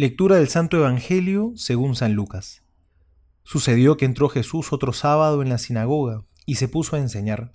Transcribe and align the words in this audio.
Lectura 0.00 0.36
del 0.36 0.46
Santo 0.46 0.76
Evangelio 0.76 1.54
según 1.56 1.96
San 1.96 2.12
Lucas. 2.12 2.62
Sucedió 3.42 3.96
que 3.96 4.04
entró 4.04 4.28
Jesús 4.28 4.72
otro 4.72 4.92
sábado 4.92 5.42
en 5.42 5.48
la 5.48 5.58
sinagoga 5.58 6.22
y 6.46 6.54
se 6.54 6.68
puso 6.68 6.94
a 6.94 7.00
enseñar. 7.00 7.52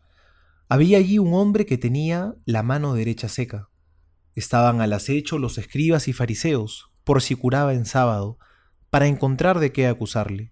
Había 0.67 0.97
allí 0.97 1.19
un 1.19 1.33
hombre 1.35 1.65
que 1.65 1.77
tenía 1.77 2.35
la 2.43 2.61
mano 2.61 2.95
derecha 2.95 3.29
seca. 3.29 3.69
Estaban 4.35 4.81
al 4.81 4.91
acecho 4.91 5.37
los 5.37 5.57
escribas 5.57 6.09
y 6.09 6.11
fariseos, 6.11 6.91
por 7.05 7.21
si 7.21 7.35
curaba 7.35 7.73
en 7.75 7.85
sábado, 7.85 8.37
para 8.89 9.07
encontrar 9.07 9.59
de 9.59 9.71
qué 9.71 9.87
acusarle. 9.87 10.51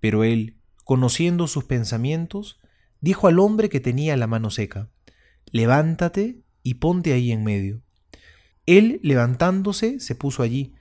Pero 0.00 0.24
él, 0.24 0.56
conociendo 0.84 1.48
sus 1.48 1.64
pensamientos, 1.64 2.60
dijo 3.02 3.28
al 3.28 3.40
hombre 3.40 3.68
que 3.68 3.80
tenía 3.80 4.16
la 4.16 4.26
mano 4.26 4.48
seca, 4.48 4.88
Levántate 5.52 6.40
y 6.62 6.74
ponte 6.76 7.12
ahí 7.12 7.30
en 7.30 7.44
medio. 7.44 7.82
Él, 8.64 9.00
levantándose, 9.02 10.00
se 10.00 10.14
puso 10.14 10.42
allí, 10.42 10.72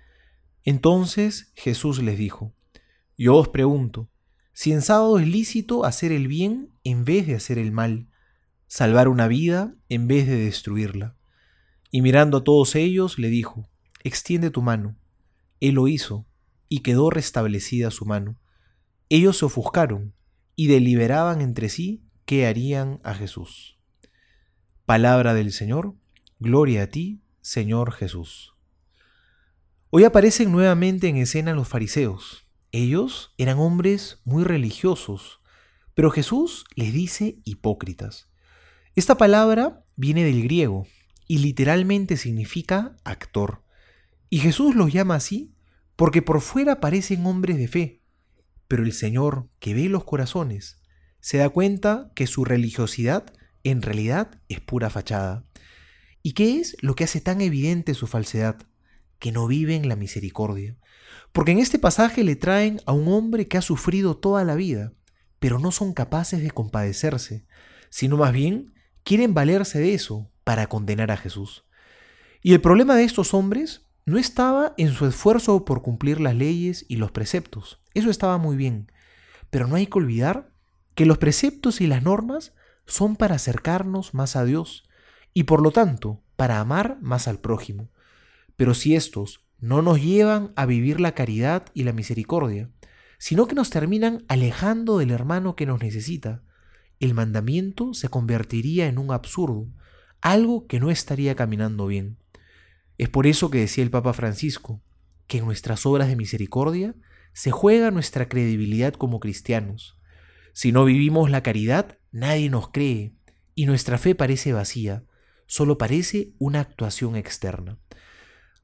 entonces 0.63 1.51
Jesús 1.55 2.01
les 2.01 2.17
dijo, 2.17 2.53
Yo 3.17 3.35
os 3.35 3.47
pregunto, 3.49 4.09
si 4.53 4.71
en 4.71 4.81
sábado 4.81 5.19
es 5.19 5.27
lícito 5.27 5.85
hacer 5.85 6.11
el 6.11 6.27
bien 6.27 6.73
en 6.83 7.05
vez 7.05 7.27
de 7.27 7.35
hacer 7.35 7.57
el 7.57 7.71
mal, 7.71 8.07
salvar 8.67 9.07
una 9.07 9.27
vida 9.27 9.75
en 9.87 10.07
vez 10.07 10.27
de 10.27 10.37
destruirla. 10.37 11.15
Y 11.91 12.01
mirando 12.01 12.37
a 12.37 12.43
todos 12.43 12.75
ellos, 12.75 13.17
le 13.17 13.29
dijo, 13.29 13.67
Extiende 14.03 14.51
tu 14.51 14.61
mano. 14.61 14.97
Él 15.59 15.75
lo 15.75 15.87
hizo, 15.87 16.25
y 16.69 16.79
quedó 16.79 17.09
restablecida 17.09 17.91
su 17.91 18.05
mano. 18.05 18.39
Ellos 19.09 19.37
se 19.37 19.45
ofuscaron 19.45 20.13
y 20.55 20.67
deliberaban 20.67 21.41
entre 21.41 21.69
sí 21.69 22.03
qué 22.25 22.45
harían 22.45 22.99
a 23.03 23.15
Jesús. 23.15 23.79
Palabra 24.85 25.33
del 25.33 25.51
Señor, 25.51 25.95
gloria 26.39 26.83
a 26.83 26.87
ti, 26.87 27.21
Señor 27.41 27.91
Jesús. 27.91 28.53
Hoy 29.91 30.03
aparecen 30.03 30.51
nuevamente 30.51 31.07
en 31.07 31.15
escena 31.15 31.55
los 31.55 31.67
fariseos. 31.67 32.45
Ellos 32.71 33.33
eran 33.39 33.57
hombres 33.57 34.21
muy 34.23 34.43
religiosos, 34.43 35.41
pero 35.95 36.11
Jesús 36.11 36.65
les 36.75 36.93
dice 36.93 37.39
hipócritas. 37.43 38.29
Esta 38.93 39.17
palabra 39.17 39.83
viene 39.95 40.23
del 40.23 40.43
griego 40.43 40.85
y 41.27 41.39
literalmente 41.39 42.17
significa 42.17 42.97
actor. 43.03 43.63
Y 44.29 44.37
Jesús 44.37 44.75
los 44.75 44.93
llama 44.93 45.15
así 45.15 45.55
porque 45.95 46.21
por 46.21 46.41
fuera 46.41 46.79
parecen 46.79 47.25
hombres 47.25 47.57
de 47.57 47.67
fe, 47.67 48.03
pero 48.67 48.83
el 48.83 48.93
Señor, 48.93 49.49
que 49.57 49.73
ve 49.73 49.89
los 49.89 50.03
corazones, 50.03 50.83
se 51.19 51.37
da 51.39 51.49
cuenta 51.49 52.11
que 52.13 52.27
su 52.27 52.45
religiosidad 52.45 53.33
en 53.63 53.81
realidad 53.81 54.39
es 54.49 54.59
pura 54.59 54.91
fachada. 54.91 55.47
¿Y 56.21 56.33
qué 56.33 56.59
es 56.59 56.77
lo 56.81 56.93
que 56.93 57.05
hace 57.05 57.21
tan 57.21 57.41
evidente 57.41 57.95
su 57.95 58.05
falsedad? 58.05 58.68
Que 59.19 59.31
no 59.31 59.47
viven 59.47 59.87
la 59.87 59.95
misericordia. 59.95 60.77
Porque 61.31 61.51
en 61.51 61.59
este 61.59 61.77
pasaje 61.77 62.23
le 62.23 62.35
traen 62.35 62.81
a 62.85 62.93
un 62.93 63.07
hombre 63.07 63.47
que 63.47 63.57
ha 63.57 63.61
sufrido 63.61 64.17
toda 64.17 64.43
la 64.43 64.55
vida, 64.55 64.93
pero 65.39 65.59
no 65.59 65.71
son 65.71 65.93
capaces 65.93 66.41
de 66.41 66.51
compadecerse, 66.51 67.45
sino 67.89 68.17
más 68.17 68.33
bien 68.33 68.73
quieren 69.03 69.33
valerse 69.33 69.79
de 69.79 69.93
eso 69.93 70.31
para 70.43 70.67
condenar 70.67 71.11
a 71.11 71.17
Jesús. 71.17 71.65
Y 72.41 72.53
el 72.53 72.61
problema 72.61 72.95
de 72.95 73.03
estos 73.03 73.33
hombres 73.33 73.85
no 74.05 74.17
estaba 74.17 74.73
en 74.77 74.91
su 74.93 75.05
esfuerzo 75.05 75.65
por 75.65 75.81
cumplir 75.81 76.19
las 76.19 76.35
leyes 76.35 76.85
y 76.87 76.95
los 76.95 77.11
preceptos, 77.11 77.79
eso 77.93 78.09
estaba 78.09 78.37
muy 78.37 78.55
bien, 78.55 78.91
pero 79.49 79.67
no 79.67 79.75
hay 79.75 79.87
que 79.87 79.97
olvidar 79.97 80.51
que 80.95 81.05
los 81.05 81.17
preceptos 81.17 81.81
y 81.81 81.87
las 81.87 82.03
normas 82.03 82.53
son 82.85 83.15
para 83.15 83.35
acercarnos 83.35 84.13
más 84.13 84.35
a 84.35 84.45
Dios 84.45 84.87
y 85.33 85.43
por 85.43 85.61
lo 85.61 85.71
tanto 85.71 86.23
para 86.35 86.59
amar 86.59 86.97
más 87.01 87.27
al 87.27 87.39
prójimo. 87.39 87.89
Pero 88.59 88.73
si 88.73 88.93
estos 88.93 89.45
no 89.61 89.81
nos 89.81 90.03
llevan 90.03 90.51
a 90.57 90.65
vivir 90.65 90.99
la 90.99 91.13
caridad 91.13 91.67
y 91.73 91.85
la 91.85 91.93
misericordia, 91.93 92.69
sino 93.17 93.47
que 93.47 93.55
nos 93.55 93.69
terminan 93.69 94.25
alejando 94.27 94.97
del 94.97 95.11
hermano 95.11 95.55
que 95.55 95.65
nos 95.65 95.81
necesita, 95.81 96.43
el 96.99 97.13
mandamiento 97.13 97.93
se 97.93 98.09
convertiría 98.09 98.87
en 98.87 98.97
un 98.97 99.13
absurdo, 99.13 99.69
algo 100.19 100.67
que 100.67 100.81
no 100.81 100.91
estaría 100.91 101.35
caminando 101.35 101.87
bien. 101.87 102.17
Es 102.97 103.07
por 103.07 103.27
eso 103.27 103.49
que 103.49 103.59
decía 103.59 103.81
el 103.81 103.91
Papa 103.91 104.11
Francisco, 104.11 104.83
que 105.27 105.37
en 105.37 105.45
nuestras 105.45 105.85
obras 105.85 106.09
de 106.09 106.17
misericordia 106.17 106.95
se 107.31 107.51
juega 107.51 107.91
nuestra 107.91 108.27
credibilidad 108.27 108.91
como 108.91 109.21
cristianos. 109.21 109.97
Si 110.51 110.73
no 110.73 110.83
vivimos 110.83 111.29
la 111.29 111.43
caridad, 111.43 111.97
nadie 112.11 112.49
nos 112.49 112.71
cree, 112.71 113.13
y 113.55 113.67
nuestra 113.67 113.97
fe 113.97 114.15
parece 114.15 114.51
vacía, 114.51 115.05
solo 115.47 115.77
parece 115.77 116.33
una 116.39 116.59
actuación 116.59 117.15
externa. 117.15 117.79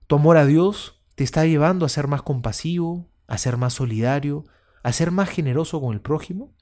Tu 0.07 0.15
amor 0.15 0.37
a 0.37 0.45
Dios 0.45 1.01
te 1.15 1.23
está 1.23 1.45
llevando 1.45 1.85
a 1.85 1.89
ser 1.89 2.07
más 2.07 2.21
compasivo, 2.21 3.09
a 3.27 3.37
ser 3.37 3.57
más 3.57 3.73
solidario, 3.73 4.45
a 4.83 4.93
ser 4.93 5.09
más 5.11 5.29
generoso 5.29 5.81
con 5.81 5.93
el 5.93 6.01
prójimo? 6.01 6.53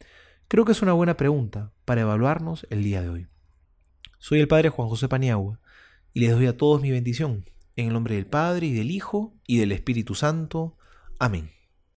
Creo 0.48 0.64
que 0.64 0.72
es 0.72 0.82
una 0.82 0.94
buena 0.94 1.18
pregunta 1.18 1.74
para 1.84 2.02
evaluarnos 2.02 2.66
el 2.70 2.84
día 2.84 3.02
de 3.02 3.10
hoy. 3.10 3.28
Soy 4.18 4.40
el 4.40 4.48
Padre 4.48 4.70
Juan 4.70 4.88
José 4.88 5.10
Paniagua 5.10 5.60
y 6.14 6.22
les 6.22 6.32
doy 6.32 6.46
a 6.46 6.56
todos 6.56 6.82
mi 6.82 6.92
bendición, 6.92 7.44
en 7.76 7.88
el 7.88 7.94
nombre 7.94 8.16
del 8.16 8.28
Padre 8.28 8.68
y 8.68 8.74
del 8.74 8.92
Hijo 8.92 9.34
y 9.46 9.58
del 9.58 9.74
Espíritu 9.74 10.16
Santo. 10.16 10.78
Amén. 11.20 11.52